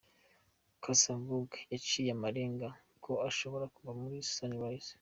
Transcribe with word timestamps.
Cassa 0.83 1.11
Mbungo 1.21 1.55
yaciye 1.71 2.09
amarenga 2.17 2.67
ko 3.03 3.11
ashobora 3.29 3.65
kuva 3.75 3.91
muri 4.01 4.17
Sunrise. 4.33 4.89